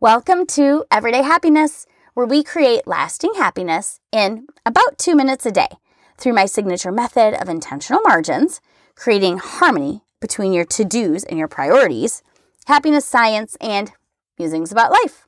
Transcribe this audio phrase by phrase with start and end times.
[0.00, 5.66] Welcome to Everyday Happiness, where we create lasting happiness in about two minutes a day
[6.16, 8.60] through my signature method of intentional margins,
[8.94, 12.22] creating harmony between your to dos and your priorities,
[12.68, 13.90] happiness science, and
[14.38, 15.26] musings about life.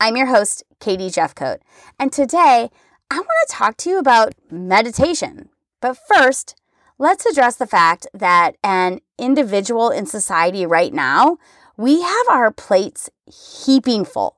[0.00, 1.58] I'm your host, Katie Jefcoat,
[1.98, 2.70] and today
[3.10, 5.50] I want to talk to you about meditation.
[5.82, 6.58] But first,
[6.98, 11.36] let's address the fact that an individual in society right now
[11.76, 14.36] we have our plates heaping full.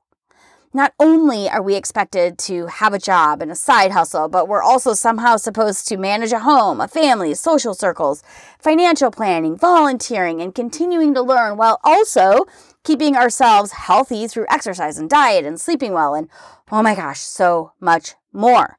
[0.71, 4.61] Not only are we expected to have a job and a side hustle, but we're
[4.61, 8.21] also somehow supposed to manage a home, a family, social circles,
[8.59, 12.45] financial planning, volunteering, and continuing to learn while also
[12.83, 16.29] keeping ourselves healthy through exercise and diet and sleeping well and
[16.71, 18.77] oh my gosh, so much more.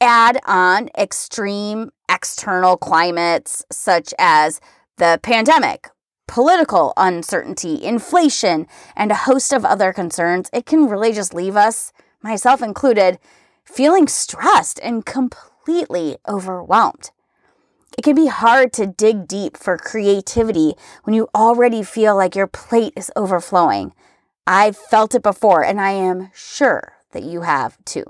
[0.00, 4.60] Add on extreme external climates such as
[4.96, 5.90] the pandemic,
[6.26, 11.92] political uncertainty, inflation, and a host of other concerns, it can really just leave us,
[12.22, 13.18] myself included,
[13.64, 17.10] feeling stressed and completely overwhelmed.
[17.96, 22.46] It can be hard to dig deep for creativity when you already feel like your
[22.46, 23.92] plate is overflowing.
[24.46, 28.04] I've felt it before, and I am sure that you have too.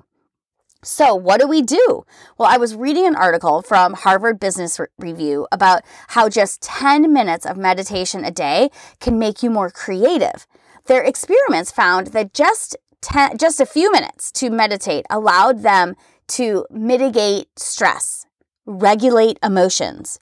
[0.87, 2.07] So, what do we do?
[2.39, 7.45] Well, I was reading an article from Harvard Business Review about how just 10 minutes
[7.45, 8.71] of meditation a day
[9.01, 10.47] can make you more creative.
[10.85, 15.97] Their experiments found that just 10, just a few minutes to meditate allowed them
[16.29, 18.25] to mitigate stress,
[18.65, 20.21] regulate emotions,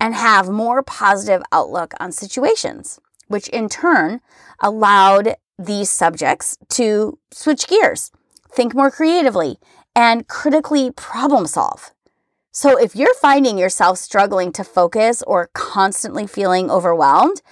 [0.00, 4.22] and have more positive outlook on situations, which in turn
[4.60, 8.10] allowed these subjects to switch gears,
[8.50, 9.58] think more creatively,
[9.98, 11.90] and critically problem solve.
[12.52, 17.42] So, if you're finding yourself struggling to focus or constantly feeling overwhelmed,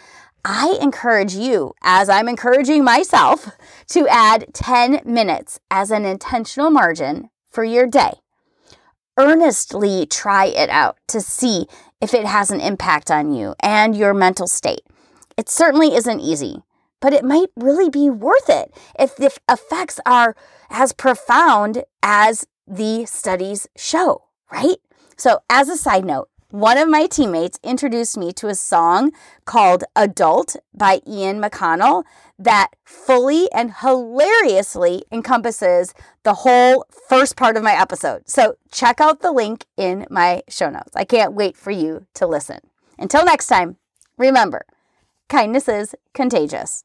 [0.44, 3.50] I encourage you, as I'm encouraging myself,
[3.88, 8.12] to add 10 minutes as an intentional margin for your day.
[9.18, 11.66] Earnestly try it out to see
[12.00, 14.82] if it has an impact on you and your mental state.
[15.36, 16.62] It certainly isn't easy,
[17.00, 20.34] but it might really be worth it if the effects are
[20.70, 24.76] as profound as the studies show, right?
[25.16, 29.12] So, as a side note, one of my teammates introduced me to a song
[29.44, 32.04] called Adult by Ian McConnell
[32.38, 35.92] that fully and hilariously encompasses
[36.22, 38.28] the whole first part of my episode.
[38.28, 40.92] So, check out the link in my show notes.
[40.94, 42.60] I can't wait for you to listen.
[42.98, 43.76] Until next time,
[44.16, 44.66] remember
[45.28, 46.84] kindness is contagious.